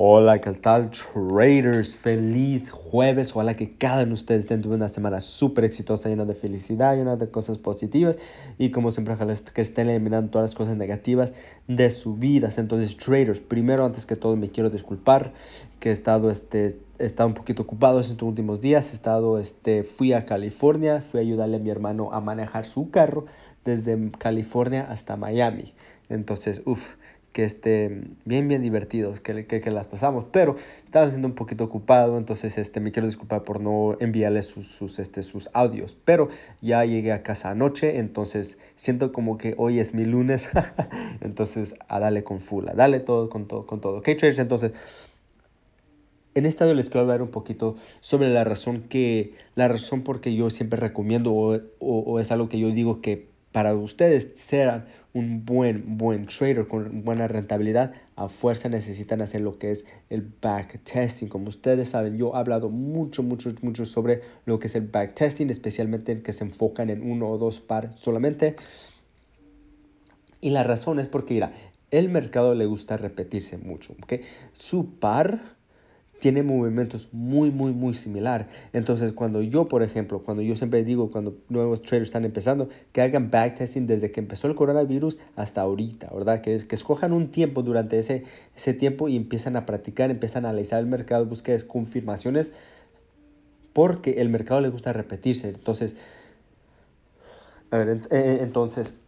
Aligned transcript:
Hola, 0.00 0.40
¿qué 0.40 0.52
tal 0.52 0.92
traders? 0.92 1.96
Feliz 1.96 2.70
jueves. 2.70 3.32
Ojalá 3.32 3.56
que 3.56 3.76
cada 3.76 4.02
uno 4.02 4.10
de 4.10 4.14
ustedes 4.14 4.46
tenga 4.46 4.68
una 4.68 4.86
semana 4.86 5.18
súper 5.18 5.64
exitosa, 5.64 6.08
llena 6.08 6.24
de 6.24 6.36
felicidad, 6.36 6.94
llena 6.94 7.16
de 7.16 7.28
cosas 7.32 7.58
positivas. 7.58 8.16
Y 8.58 8.70
como 8.70 8.92
siempre, 8.92 9.16
que 9.52 9.60
estén 9.60 9.88
eliminando 9.88 10.30
todas 10.30 10.50
las 10.50 10.54
cosas 10.54 10.76
negativas 10.76 11.32
de 11.66 11.90
su 11.90 12.14
vida. 12.14 12.48
Entonces, 12.56 12.96
traders, 12.96 13.40
primero, 13.40 13.84
antes 13.84 14.06
que 14.06 14.14
todo, 14.14 14.36
me 14.36 14.50
quiero 14.50 14.70
disculpar 14.70 15.32
que 15.80 15.88
he 15.88 15.92
estado, 15.92 16.30
este, 16.30 16.78
he 17.00 17.04
estado 17.04 17.30
un 17.30 17.34
poquito 17.34 17.64
ocupado 17.64 17.98
estos 17.98 18.22
últimos 18.22 18.60
días. 18.60 18.92
He 18.92 18.94
estado, 18.94 19.40
este, 19.40 19.82
fui 19.82 20.12
a 20.12 20.26
California, 20.26 21.00
fui 21.00 21.18
a 21.18 21.22
ayudarle 21.24 21.56
a 21.56 21.58
mi 21.58 21.70
hermano 21.70 22.12
a 22.12 22.20
manejar 22.20 22.66
su 22.66 22.90
carro 22.90 23.26
desde 23.64 24.12
California 24.12 24.86
hasta 24.88 25.16
Miami. 25.16 25.74
Entonces, 26.08 26.62
uff 26.66 26.94
que 27.38 27.44
esté 27.44 28.00
bien, 28.24 28.48
bien 28.48 28.62
divertido, 28.62 29.14
que, 29.22 29.46
que, 29.46 29.70
las 29.70 29.86
pasamos, 29.86 30.24
pero 30.32 30.56
estaba 30.84 31.08
siendo 31.08 31.28
un 31.28 31.36
poquito 31.36 31.62
ocupado, 31.62 32.18
entonces 32.18 32.58
este, 32.58 32.80
me 32.80 32.90
quiero 32.90 33.06
disculpar 33.06 33.44
por 33.44 33.60
no 33.60 33.96
enviarles 34.00 34.46
sus, 34.46 34.98
este, 34.98 35.22
sus 35.22 35.48
audios, 35.52 35.96
pero 36.04 36.30
ya 36.60 36.84
llegué 36.84 37.12
a 37.12 37.22
casa 37.22 37.50
anoche, 37.50 37.98
entonces 37.98 38.58
siento 38.74 39.12
como 39.12 39.38
que 39.38 39.54
hoy 39.56 39.78
es 39.78 39.94
mi 39.94 40.04
lunes, 40.04 40.50
entonces 41.20 41.76
a 41.86 42.00
darle 42.00 42.24
con 42.24 42.40
full, 42.40 42.66
a 42.70 42.74
darle 42.74 42.98
todo 42.98 43.28
con 43.28 43.46
todo, 43.46 43.68
con 43.68 43.80
todo. 43.80 43.98
Ok, 43.98 44.06
traders, 44.18 44.40
entonces... 44.40 44.72
En 46.34 46.44
este 46.44 46.62
audio 46.62 46.74
les 46.74 46.88
quiero 46.88 47.00
hablar 47.02 47.22
un 47.22 47.30
poquito 47.30 47.76
sobre 48.00 48.28
la 48.30 48.44
razón 48.44 48.82
que, 48.88 49.34
la 49.54 49.66
razón 49.66 50.02
por 50.02 50.20
que 50.20 50.34
yo 50.34 50.50
siempre 50.50 50.78
recomiendo 50.78 51.32
o, 51.32 51.56
o, 51.78 51.98
o 52.00 52.20
es 52.20 52.30
algo 52.32 52.48
que 52.48 52.58
yo 52.58 52.70
digo 52.70 53.00
que 53.00 53.28
para 53.52 53.74
ustedes 53.74 54.32
sean 54.34 54.86
un 55.14 55.44
buen, 55.44 55.98
buen 55.98 56.26
trader 56.26 56.68
con 56.68 57.02
buena 57.04 57.26
rentabilidad, 57.28 57.92
a 58.16 58.28
fuerza 58.28 58.68
necesitan 58.68 59.20
hacer 59.22 59.40
lo 59.40 59.58
que 59.58 59.70
es 59.70 59.84
el 60.10 60.22
backtesting. 60.40 61.28
Como 61.28 61.48
ustedes 61.48 61.88
saben, 61.88 62.16
yo 62.16 62.32
he 62.34 62.38
hablado 62.38 62.68
mucho, 62.68 63.22
mucho, 63.22 63.50
mucho 63.62 63.86
sobre 63.86 64.22
lo 64.44 64.58
que 64.58 64.66
es 64.66 64.74
el 64.74 64.86
backtesting, 64.86 65.50
especialmente 65.50 66.12
en 66.12 66.22
que 66.22 66.32
se 66.32 66.44
enfocan 66.44 66.90
en 66.90 67.08
uno 67.10 67.28
o 67.28 67.38
dos 67.38 67.58
par 67.60 67.96
solamente. 67.96 68.56
Y 70.40 70.50
la 70.50 70.62
razón 70.62 71.00
es 71.00 71.08
porque, 71.08 71.34
mira, 71.34 71.52
el 71.90 72.08
mercado 72.10 72.54
le 72.54 72.66
gusta 72.66 72.96
repetirse 72.96 73.56
mucho, 73.56 73.94
¿ok? 74.02 74.14
Su 74.52 74.98
par 74.98 75.57
tiene 76.18 76.42
movimientos 76.42 77.08
muy, 77.12 77.50
muy, 77.50 77.72
muy 77.72 77.94
similar. 77.94 78.48
Entonces, 78.72 79.12
cuando 79.12 79.42
yo, 79.42 79.68
por 79.68 79.82
ejemplo, 79.82 80.22
cuando 80.22 80.42
yo 80.42 80.56
siempre 80.56 80.82
digo, 80.84 81.10
cuando 81.10 81.36
nuevos 81.48 81.82
traders 81.82 82.08
están 82.08 82.24
empezando, 82.24 82.68
que 82.92 83.02
hagan 83.02 83.30
backtesting 83.30 83.86
desde 83.86 84.10
que 84.10 84.20
empezó 84.20 84.48
el 84.48 84.54
coronavirus 84.54 85.18
hasta 85.36 85.60
ahorita, 85.60 86.10
¿verdad? 86.12 86.40
Que, 86.40 86.58
que 86.66 86.74
escojan 86.74 87.12
un 87.12 87.28
tiempo 87.30 87.62
durante 87.62 87.98
ese, 87.98 88.24
ese 88.56 88.74
tiempo 88.74 89.08
y 89.08 89.16
empiezan 89.16 89.56
a 89.56 89.64
practicar, 89.66 90.10
empiezan 90.10 90.44
a 90.44 90.50
analizar 90.50 90.80
el 90.80 90.86
mercado, 90.86 91.24
busquen 91.26 91.60
confirmaciones, 91.66 92.52
porque 93.72 94.20
el 94.20 94.28
mercado 94.28 94.60
le 94.60 94.70
gusta 94.70 94.92
repetirse. 94.92 95.48
Entonces, 95.48 95.94
a 97.70 97.78
ver, 97.78 98.00
eh, 98.10 98.38
entonces, 98.40 98.98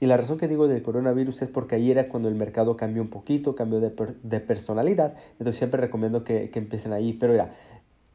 y 0.00 0.06
la 0.06 0.16
razón 0.16 0.38
que 0.38 0.48
digo 0.48 0.68
del 0.68 0.82
coronavirus 0.82 1.42
es 1.42 1.48
porque 1.48 1.74
ahí 1.74 1.90
era 1.90 2.08
cuando 2.08 2.28
el 2.28 2.34
mercado 2.34 2.76
cambió 2.76 3.02
un 3.02 3.08
poquito, 3.08 3.54
cambió 3.54 3.80
de, 3.80 3.92
de 4.22 4.40
personalidad, 4.40 5.14
entonces 5.32 5.56
siempre 5.56 5.80
recomiendo 5.80 6.24
que, 6.24 6.50
que, 6.50 6.58
empiecen 6.58 6.92
ahí, 6.92 7.12
pero 7.12 7.32
mira, 7.32 7.54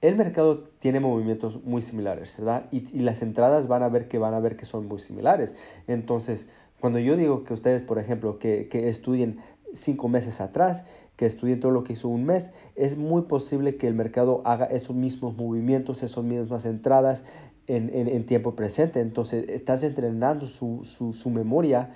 el 0.01 0.15
mercado 0.15 0.69
tiene 0.79 0.99
movimientos 0.99 1.63
muy 1.63 1.81
similares, 1.81 2.35
¿verdad? 2.37 2.67
Y, 2.71 2.97
y, 2.97 3.01
las 3.01 3.21
entradas 3.21 3.67
van 3.67 3.83
a 3.83 3.89
ver 3.89 4.07
que 4.07 4.17
van 4.17 4.33
a 4.33 4.39
ver 4.39 4.55
que 4.55 4.65
son 4.65 4.87
muy 4.87 4.99
similares. 4.99 5.55
Entonces, 5.87 6.47
cuando 6.79 6.99
yo 6.99 7.17
digo 7.17 7.43
que 7.43 7.53
ustedes, 7.53 7.81
por 7.81 7.97
ejemplo, 7.97 8.37
que, 8.37 8.67
que 8.67 8.89
estudien 8.89 9.39
cinco 9.75 10.07
meses 10.07 10.41
atrás, 10.41 10.85
que 11.15 11.25
estudien 11.25 11.59
todo 11.59 11.71
lo 11.71 11.83
que 11.83 11.93
hizo 11.93 12.07
un 12.07 12.25
mes, 12.25 12.51
es 12.75 12.97
muy 12.97 13.23
posible 13.23 13.77
que 13.77 13.87
el 13.87 13.93
mercado 13.93 14.41
haga 14.45 14.65
esos 14.65 14.95
mismos 14.95 15.35
movimientos, 15.35 16.03
esas 16.03 16.23
mismas 16.23 16.65
entradas, 16.65 17.23
en, 17.67 17.89
en, 17.93 18.07
en, 18.07 18.25
tiempo 18.25 18.55
presente. 18.55 18.99
Entonces, 18.99 19.45
estás 19.49 19.83
entrenando 19.83 20.47
su, 20.47 20.83
su, 20.83 21.13
su 21.13 21.29
memoria 21.29 21.91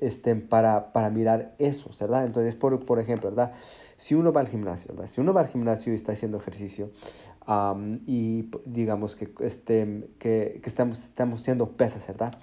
este, 0.00 0.36
para, 0.36 0.92
para, 0.92 1.10
mirar 1.10 1.54
eso, 1.58 1.90
¿verdad? 1.98 2.26
Entonces, 2.26 2.54
por, 2.54 2.84
por, 2.84 3.00
ejemplo, 3.00 3.30
¿verdad? 3.30 3.52
Si 3.96 4.14
uno 4.14 4.32
va 4.32 4.40
al 4.40 4.48
gimnasio, 4.48 4.92
¿verdad? 4.92 5.06
Si 5.06 5.20
uno 5.20 5.32
va 5.32 5.42
al 5.42 5.48
gimnasio 5.48 5.92
y 5.92 5.96
está 5.96 6.12
haciendo 6.12 6.38
ejercicio 6.38 6.90
um, 7.46 8.00
y 8.06 8.50
digamos 8.66 9.16
que, 9.16 9.32
este, 9.40 10.08
que, 10.18 10.60
que 10.62 10.68
estamos, 10.68 11.04
estamos 11.04 11.40
haciendo 11.40 11.70
pesas, 11.70 12.06
¿verdad? 12.06 12.34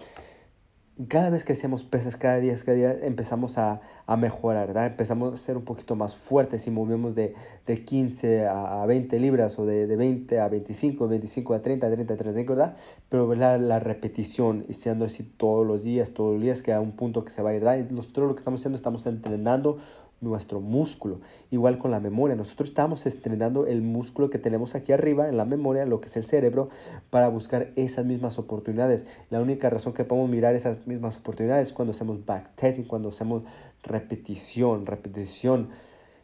Cada 1.08 1.30
vez 1.30 1.44
que 1.44 1.54
hacemos 1.54 1.84
pesas, 1.84 2.18
cada 2.18 2.38
día, 2.38 2.54
cada 2.66 2.78
día 2.78 2.98
empezamos 3.02 3.58
a, 3.58 3.82
a, 4.06 4.18
mejorar, 4.18 4.68
¿verdad? 4.68 4.88
Empezamos 4.88 5.34
a 5.34 5.36
ser 5.38 5.58
un 5.58 5.64
poquito 5.64 5.96
más 5.96 6.16
fuertes 6.16 6.68
y 6.68 6.72
movemos 6.72 7.16
de, 7.16 7.34
de 7.66 7.84
15 7.84 8.48
a, 8.48 8.86
20 8.86 9.20
libras 9.20 9.58
o 9.58 9.66
de, 9.66 9.88
de, 9.88 9.96
20 9.96 10.40
a 10.40 10.50
25, 10.50 11.08
25 11.08 11.54
a 11.54 11.62
30, 11.62 11.92
30 11.92 12.14
a 12.14 12.18
35, 12.18 12.54
¿verdad? 12.54 12.78
Pero 13.10 13.28
¿verdad? 13.28 13.60
la 13.60 13.80
repetición 13.80 14.66
y 14.68 14.74
siendo 14.74 15.06
así 15.06 15.24
todos 15.24 15.66
los 15.66 15.84
días, 15.84 16.12
todos 16.12 16.34
los 16.34 16.42
días, 16.42 16.62
que 16.62 16.74
a 16.74 16.82
un 16.82 16.92
punto 16.92 17.24
que 17.24 17.32
se 17.32 17.42
va 17.42 17.52
a 17.52 17.54
ir, 17.54 17.62
¿verdad? 17.62 17.88
Y 17.90 17.94
nosotros 17.94 18.28
lo 18.28 18.36
que 18.36 18.40
estamos 18.40 18.60
haciendo, 18.60 18.76
estamos 18.76 19.06
entrenando 19.06 19.78
nuestro 20.22 20.62
músculo. 20.62 21.20
Igual 21.50 21.80
con 21.80 21.92
la 21.92 22.00
memoria, 22.00 22.36
nosotros 22.36 22.70
estamos 22.70 23.06
estrenando 23.06 23.66
el 23.66 23.82
músculo 23.82 24.30
que 24.30 24.38
tenemos 24.38 24.76
aquí 24.76 24.94
arriba 24.94 25.28
en 25.28 25.36
la 25.36 25.46
memoria, 25.46 25.86
lo 25.86 26.00
que 26.00 26.08
es 26.08 26.16
el 26.16 26.24
cerebro, 26.24 26.70
para 27.10 27.28
buscar 27.28 27.72
esas 27.76 28.06
mismas 28.06 28.40
oportunidades. 28.40 29.06
La 29.30 29.42
única 29.42 29.70
razón 29.70 29.94
que 29.94 30.06
podemos 30.06 30.30
mirar 30.30 30.56
esas 30.56 30.86
mismas 30.88 31.18
oportunidades 31.18 31.70
es 31.70 31.74
cuando 31.74 31.92
hacemos 31.92 32.24
backtesting, 32.26 32.86
cuando 32.86 33.10
hacemos 33.10 33.44
repetición, 33.84 34.86
repetición. 34.86 35.70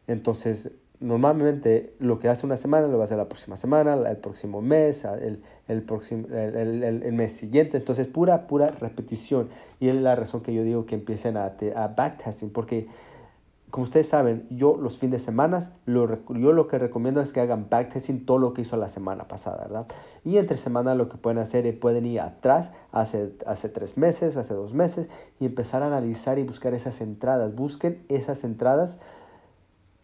Entonces, 0.08 0.72
normalmente 1.00 1.94
lo 2.00 2.20
que 2.20 2.28
hace 2.28 2.46
una 2.46 2.58
semana 2.58 2.88
lo 2.88 2.98
va 2.98 3.04
a 3.04 3.06
hacer 3.06 3.18
la 3.18 3.28
próxima 3.28 3.56
semana, 3.56 3.96
el 4.10 4.18
próximo 4.18 4.62
mes, 4.62 5.06
el, 5.06 5.42
el, 5.68 5.82
próximo, 5.82 6.28
el, 6.30 6.84
el, 6.84 7.14
mes 7.14 7.32
siguiente. 7.34 7.78
Entonces, 7.78 8.08
pura, 8.08 8.46
pura 8.48 8.68
repetición. 8.68 9.50
Y 9.80 9.90
es 9.90 9.96
la 9.96 10.16
razón 10.16 10.42
que 10.42 10.54
yo 10.54 10.64
digo 10.64 10.86
que 10.86 10.96
empiecen 10.96 11.36
a, 11.36 11.56
a 11.76 11.88
backtesting, 11.88 12.52
porque 12.52 12.88
como 13.70 13.84
ustedes 13.84 14.08
saben, 14.08 14.48
yo 14.50 14.78
los 14.78 14.98
fines 14.98 15.22
de 15.22 15.26
semana, 15.26 15.72
lo, 15.86 16.24
yo 16.34 16.54
lo 16.54 16.68
que 16.68 16.80
recomiendo 16.80 17.20
es 17.20 17.34
que 17.34 17.42
hagan 17.42 17.68
backtesting 17.70 18.26
todo 18.26 18.38
lo 18.38 18.54
que 18.54 18.62
hizo 18.62 18.78
la 18.78 18.88
semana 18.88 19.28
pasada, 19.28 19.64
¿verdad? 19.64 19.88
Y 20.24 20.38
entre 20.38 20.58
semana 20.58 20.96
lo 20.96 21.10
que 21.10 21.18
pueden 21.18 21.38
hacer 21.38 21.68
es 21.68 21.76
pueden 21.76 22.06
ir 22.06 22.22
atrás, 22.22 22.72
hace, 22.94 23.34
hace 23.46 23.68
tres 23.68 23.98
meses, 23.98 24.38
hace 24.38 24.54
dos 24.54 24.74
meses, 24.74 25.10
y 25.42 25.46
empezar 25.46 25.84
a 25.84 25.88
analizar 25.88 26.40
y 26.40 26.44
buscar 26.44 26.74
esas 26.74 27.02
entradas. 27.02 27.56
Busquen 27.56 28.06
esas 28.08 28.46
entradas 28.46 29.00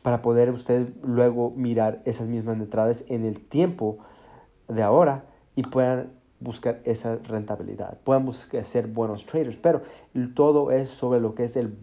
para 0.01 0.21
poder 0.21 0.49
ustedes 0.49 0.89
luego 1.01 1.51
mirar 1.55 2.01
esas 2.03 2.27
mismas 2.27 2.57
entradas 2.57 3.05
en 3.07 3.23
el 3.23 3.39
tiempo 3.39 3.99
de 4.67 4.83
ahora 4.83 5.23
y 5.55 5.63
puedan 5.63 6.11
buscar 6.41 6.81
esa 6.83 7.15
rentabilidad, 7.15 7.97
puedan 8.03 8.25
buscar 8.25 8.65
ser 8.65 8.87
buenos 8.87 9.25
traders, 9.25 9.55
pero 9.55 9.81
todo 10.35 10.71
es 10.71 10.89
sobre 10.89 11.21
lo 11.21 11.35
que 11.35 11.45
es 11.45 11.55
el 11.55 11.73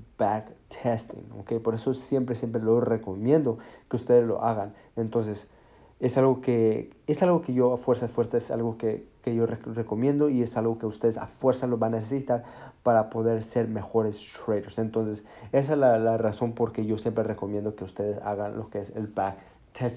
backtesting, 0.71 1.27
¿ok? 1.39 1.61
Por 1.63 1.75
eso 1.75 1.95
siempre, 1.95 2.35
siempre 2.35 2.63
lo 2.63 2.81
recomiendo 2.81 3.59
que 3.89 3.97
ustedes 3.97 4.27
lo 4.27 4.43
hagan. 4.43 4.73
Entonces, 4.97 5.49
es 5.99 6.17
algo 6.17 6.41
que, 6.41 6.91
es 7.07 7.23
algo 7.23 7.43
que 7.43 7.53
yo 7.53 7.75
a 7.75 7.77
fuerza, 7.77 8.09
fuerza, 8.09 8.39
es 8.39 8.51
algo 8.51 8.79
que, 8.79 9.07
que 9.23 9.35
yo 9.35 9.47
recomiendo 9.47 10.31
y 10.31 10.43
es 10.43 10.57
algo 10.57 10.79
que 10.79 10.87
ustedes 10.87 11.19
a 11.19 11.27
fuerza 11.27 11.67
lo 11.67 11.77
van 11.77 11.95
a 11.95 11.99
necesitar 11.99 12.45
para 12.83 13.11
poder 13.11 13.43
ser 13.43 13.69
mejores 13.69 14.33
traders. 14.33 14.79
Entonces, 14.79 15.25
esa 15.53 15.73
es 15.75 15.79
la, 15.79 15.99
la 15.99 16.17
razón 16.17 16.55
por 16.55 16.73
que 16.73 16.87
yo 16.87 16.97
siempre 16.97 17.25
recomiendo 17.25 17.75
que 17.75 17.85
ustedes 17.85 18.19
hagan 18.23 18.57
lo 18.57 18.71
que 18.71 18.79
es 18.79 18.91
el 18.97 19.09
backtesting 19.09 19.50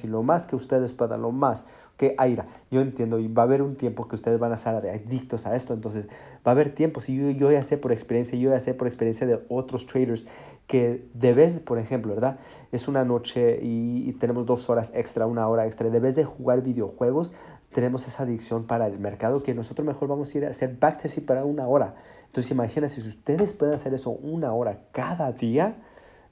y 0.03 0.07
lo 0.07 0.23
más 0.23 0.47
que 0.47 0.55
ustedes 0.55 0.93
puedan, 0.93 1.21
lo 1.21 1.31
más 1.31 1.65
que 1.97 2.15
aira. 2.17 2.47
Yo 2.71 2.81
entiendo 2.81 3.19
y 3.19 3.27
va 3.27 3.43
a 3.43 3.45
haber 3.45 3.61
un 3.61 3.75
tiempo 3.75 4.07
que 4.07 4.15
ustedes 4.15 4.39
van 4.39 4.53
a 4.53 4.57
ser 4.57 4.75
adictos 4.75 5.45
a 5.45 5.55
esto, 5.55 5.73
entonces 5.73 6.07
va 6.07 6.51
a 6.51 6.51
haber 6.51 6.73
tiempos 6.73 7.09
y 7.09 7.17
yo, 7.17 7.29
yo 7.31 7.51
ya 7.51 7.63
sé 7.63 7.77
por 7.77 7.91
experiencia, 7.91 8.37
yo 8.37 8.51
ya 8.51 8.59
sé 8.59 8.73
por 8.73 8.87
experiencia 8.87 9.27
de 9.27 9.43
otros 9.49 9.85
traders 9.85 10.25
que 10.67 11.05
debes, 11.13 11.59
por 11.59 11.77
ejemplo, 11.79 12.13
¿verdad? 12.13 12.39
Es 12.71 12.87
una 12.87 13.03
noche 13.03 13.59
y, 13.61 14.09
y 14.09 14.13
tenemos 14.13 14.45
dos 14.45 14.69
horas 14.69 14.91
extra, 14.95 15.27
una 15.27 15.47
hora 15.47 15.65
extra, 15.65 15.89
debes 15.89 16.15
de 16.15 16.23
jugar 16.23 16.61
videojuegos, 16.61 17.33
tenemos 17.73 18.07
esa 18.07 18.23
adicción 18.23 18.65
para 18.65 18.87
el 18.87 18.99
mercado 18.99 19.43
que 19.43 19.53
nosotros 19.53 19.85
mejor 19.85 20.07
vamos 20.07 20.33
a 20.33 20.37
ir 20.37 20.45
a 20.45 20.49
hacer 20.49 20.77
backtesting 20.79 21.25
para 21.25 21.43
una 21.43 21.67
hora. 21.67 21.95
Entonces 22.27 22.51
imagínense, 22.51 23.01
si 23.01 23.09
ustedes 23.09 23.53
pueden 23.53 23.75
hacer 23.75 23.93
eso 23.93 24.11
una 24.11 24.53
hora 24.53 24.79
cada 24.91 25.31
día, 25.33 25.75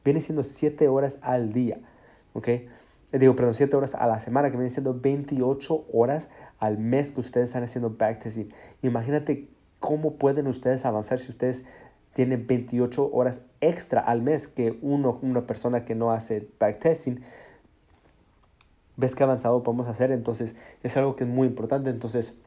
viene 0.05 0.21
siendo 0.21 0.43
siete 0.43 0.87
horas 0.87 1.17
al 1.21 1.51
día, 1.51 1.79
¿ok? 2.33 2.47
Digo, 3.19 3.35
perdón, 3.35 3.53
7 3.53 3.75
horas 3.75 3.95
a 3.95 4.07
la 4.07 4.19
semana, 4.19 4.51
que 4.51 4.57
viene 4.57 4.69
siendo 4.69 4.99
28 4.99 5.85
horas 5.91 6.29
al 6.59 6.77
mes 6.77 7.11
que 7.11 7.19
ustedes 7.19 7.49
están 7.49 7.63
haciendo 7.63 7.89
backtesting. 7.91 8.53
Imagínate 8.81 9.49
cómo 9.79 10.15
pueden 10.15 10.47
ustedes 10.47 10.85
avanzar 10.85 11.19
si 11.19 11.31
ustedes 11.31 11.65
tienen 12.13 12.47
28 12.47 13.09
horas 13.11 13.41
extra 13.59 14.01
al 14.01 14.21
mes 14.21 14.47
que 14.47 14.77
uno, 14.81 15.19
una 15.21 15.45
persona 15.45 15.85
que 15.85 15.95
no 15.95 16.11
hace 16.11 16.47
backtesting. 16.59 17.21
¿Ves 18.97 19.15
qué 19.15 19.23
avanzado 19.23 19.63
podemos 19.63 19.87
hacer? 19.87 20.11
Entonces, 20.11 20.55
es 20.83 20.95
algo 20.97 21.15
que 21.15 21.23
es 21.23 21.29
muy 21.29 21.47
importante. 21.47 21.89
Entonces, 21.89 22.37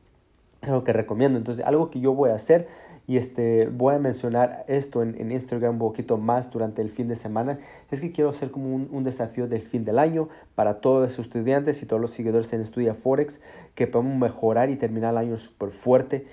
Es 0.64 0.70
algo 0.70 0.82
que 0.82 0.94
recomiendo. 0.94 1.38
Entonces, 1.38 1.64
algo 1.64 1.90
que 1.90 2.00
yo 2.00 2.14
voy 2.14 2.30
a 2.30 2.36
hacer 2.36 2.68
y 3.06 3.18
este, 3.18 3.66
voy 3.66 3.94
a 3.94 3.98
mencionar 3.98 4.64
esto 4.66 5.02
en, 5.02 5.30
Instagram 5.30 5.74
un 5.74 5.78
poquito 5.78 6.16
más 6.16 6.50
durante 6.50 6.80
el 6.80 6.88
fin 6.88 7.06
de 7.06 7.16
semana, 7.16 7.58
es 7.90 8.00
que 8.00 8.12
quiero 8.12 8.30
hacer 8.30 8.50
como 8.50 8.74
un, 8.74 9.04
desafío 9.04 9.46
del 9.46 9.60
fin 9.60 9.84
del 9.84 9.98
año 9.98 10.30
para 10.54 10.80
todos 10.80 11.02
los 11.02 11.18
estudiantes 11.18 11.82
y 11.82 11.86
todos 11.86 12.00
los 12.00 12.12
seguidores 12.12 12.50
en 12.54 12.62
Estudia 12.62 12.94
Forex, 12.94 13.40
que 13.74 13.86
podemos 13.86 14.16
mejorar 14.16 14.70
y 14.70 14.76
terminar 14.76 15.12
el 15.12 15.18
año 15.18 15.36
súper 15.36 15.68
fuerte. 15.68 16.26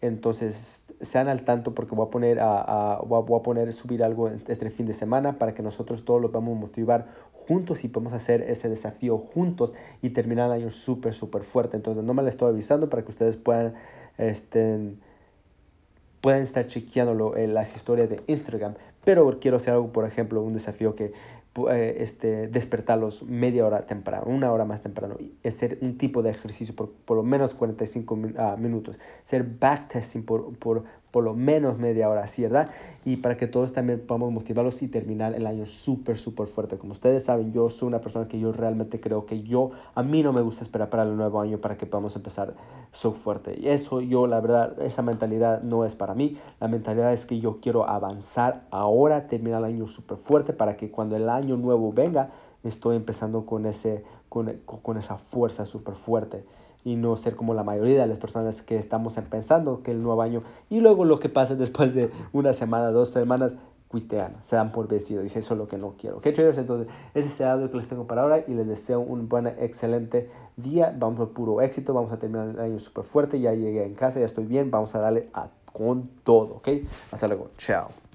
Entonces, 0.00 0.80
sean 1.00 1.28
al 1.28 1.42
tanto 1.42 1.74
porque 1.74 1.94
voy 1.94 2.06
a 2.06 2.10
poner, 2.10 2.40
a, 2.40 3.00
voy 3.06 3.38
a 3.38 3.42
poner 3.42 3.72
subir 3.72 4.02
algo 4.02 4.28
el 4.28 4.70
fin 4.70 4.86
de 4.86 4.94
semana 4.94 5.38
para 5.38 5.52
que 5.52 5.62
nosotros 5.62 6.04
todos 6.04 6.22
lo 6.22 6.30
podamos 6.30 6.56
motivar 6.58 7.06
juntos 7.32 7.84
y 7.84 7.88
podemos 7.88 8.14
hacer 8.14 8.42
ese 8.42 8.68
desafío 8.68 9.18
juntos 9.18 9.74
y 10.00 10.10
terminar 10.10 10.46
el 10.46 10.62
año 10.62 10.70
súper, 10.70 11.12
súper 11.12 11.44
fuerte. 11.44 11.76
Entonces, 11.76 12.02
no 12.02 12.14
me 12.14 12.22
lo 12.22 12.28
estoy 12.28 12.48
avisando 12.48 12.88
para 12.88 13.04
que 13.04 13.10
ustedes 13.10 13.36
puedan 13.36 13.74
estén 14.16 15.00
pueden 16.22 16.42
estar 16.42 16.66
chequeando 16.66 17.36
en 17.36 17.54
las 17.54 17.76
historias 17.76 18.08
de 18.10 18.20
Instagram, 18.26 18.74
pero 19.04 19.38
quiero 19.38 19.58
hacer 19.58 19.74
algo, 19.74 19.92
por 19.92 20.04
ejemplo, 20.04 20.42
un 20.42 20.54
desafío 20.54 20.96
que 20.96 21.12
eh, 21.70 21.96
este, 22.02 22.48
despertarlos 22.48 23.22
media 23.24 23.66
hora 23.66 23.86
temprano, 23.86 24.26
una 24.26 24.52
hora 24.52 24.64
más 24.64 24.82
temprano, 24.82 25.16
y 25.18 25.34
hacer 25.46 25.78
un 25.80 25.98
tipo 25.98 26.22
de 26.22 26.30
ejercicio 26.30 26.74
por 26.74 26.90
por 27.04 27.16
lo 27.16 27.22
menos 27.22 27.54
45 27.54 28.18
ah, 28.38 28.56
minutos, 28.58 28.98
hacer 29.22 29.44
backtesting 29.44 30.24
por, 30.24 30.56
por, 30.58 30.84
por 31.10 31.24
lo 31.24 31.34
menos 31.34 31.78
media 31.78 32.10
hora, 32.10 32.26
¿verdad? 32.38 32.68
Y 33.04 33.16
para 33.16 33.36
que 33.36 33.46
todos 33.46 33.72
también 33.72 34.00
podamos 34.06 34.32
motivarlos 34.32 34.82
y 34.82 34.88
terminar 34.88 35.34
el 35.34 35.46
año 35.46 35.64
súper, 35.64 36.18
súper 36.18 36.46
fuerte. 36.48 36.76
Como 36.76 36.92
ustedes 36.92 37.24
saben, 37.24 37.52
yo 37.52 37.68
soy 37.68 37.88
una 37.88 38.00
persona 38.00 38.28
que 38.28 38.38
yo 38.38 38.52
realmente 38.52 39.00
creo 39.00 39.24
que 39.24 39.42
yo, 39.42 39.70
a 39.94 40.02
mí 40.02 40.22
no 40.22 40.32
me 40.34 40.42
gusta 40.42 40.62
esperar 40.62 40.90
para 40.90 41.04
el 41.04 41.16
nuevo 41.16 41.40
año 41.40 41.58
para 41.58 41.76
que 41.78 41.86
podamos 41.86 42.16
empezar 42.16 42.54
so 42.92 43.12
fuerte. 43.12 43.56
Y 43.58 43.68
eso 43.68 44.00
yo, 44.00 44.26
la 44.26 44.40
verdad, 44.40 44.78
esa 44.82 45.00
mentalidad 45.00 45.62
no 45.62 45.84
es 45.86 45.94
para 45.94 46.14
mí. 46.14 46.36
La 46.60 46.68
mentalidad 46.68 47.12
es 47.12 47.24
que 47.24 47.38
yo 47.38 47.60
quiero 47.60 47.88
avanzar 47.88 48.66
ahora, 48.70 49.26
terminar 49.26 49.60
el 49.60 49.66
año 49.66 49.86
súper 49.86 50.18
fuerte 50.18 50.52
para 50.52 50.76
que 50.76 50.90
cuando 50.90 51.16
el 51.16 51.30
año 51.30 51.45
nuevo 51.54 51.92
venga, 51.92 52.30
estoy 52.64 52.96
empezando 52.96 53.46
con, 53.46 53.66
ese, 53.66 54.04
con, 54.28 54.52
con 54.64 54.96
esa 54.96 55.18
fuerza 55.18 55.64
súper 55.64 55.94
fuerte 55.94 56.44
y 56.84 56.96
no 56.96 57.16
ser 57.16 57.36
como 57.36 57.54
la 57.54 57.64
mayoría 57.64 58.00
de 58.00 58.06
las 58.06 58.18
personas 58.18 58.62
que 58.62 58.76
estamos 58.78 59.14
pensando 59.30 59.82
que 59.82 59.90
el 59.92 60.02
nuevo 60.02 60.22
año 60.22 60.42
y 60.70 60.80
luego 60.80 61.04
lo 61.04 61.20
que 61.20 61.28
pasa 61.28 61.54
después 61.54 61.94
de 61.94 62.10
una 62.32 62.52
semana, 62.52 62.90
dos 62.90 63.10
semanas, 63.10 63.56
cuitean, 63.88 64.36
se 64.42 64.56
dan 64.56 64.72
por 64.72 64.88
vencido 64.88 65.22
y 65.22 65.26
eso 65.26 65.38
es 65.38 65.50
lo 65.50 65.68
que 65.68 65.78
no 65.78 65.94
quiero. 65.98 66.18
¿Ok, 66.18 66.24
traders? 66.24 66.58
Entonces, 66.58 66.88
ese 67.14 67.28
es 67.28 67.40
el 67.40 67.48
audio 67.48 67.70
que 67.70 67.76
les 67.76 67.88
tengo 67.88 68.06
para 68.06 68.22
ahora 68.22 68.44
y 68.46 68.52
les 68.52 68.66
deseo 68.66 69.00
un 69.00 69.28
buen, 69.28 69.46
excelente 69.46 70.28
día. 70.56 70.94
Vamos 70.98 71.20
a 71.20 71.26
puro 71.26 71.60
éxito, 71.60 71.94
vamos 71.94 72.12
a 72.12 72.18
terminar 72.18 72.48
el 72.48 72.60
año 72.60 72.78
súper 72.78 73.04
fuerte. 73.04 73.40
Ya 73.40 73.52
llegué 73.52 73.84
en 73.84 73.94
casa, 73.94 74.18
ya 74.20 74.26
estoy 74.26 74.44
bien, 74.44 74.70
vamos 74.70 74.94
a 74.94 75.00
darle 75.00 75.28
a, 75.34 75.48
con 75.72 76.08
todo, 76.24 76.56
¿ok? 76.56 76.68
Hasta 77.10 77.28
luego, 77.28 77.50
chao. 77.56 78.05